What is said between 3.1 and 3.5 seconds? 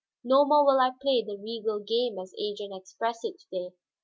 it to